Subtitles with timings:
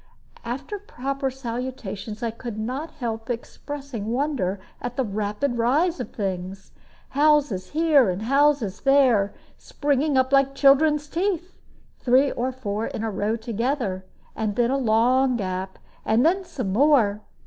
[0.43, 6.71] After proper salutations, I could not help expressing wonder at the rapid rise of things.
[7.09, 11.53] Houses here and houses there, springing up like children's teeth,
[11.99, 14.03] three or four in a row together,
[14.35, 17.21] and then a long gap, and then some more.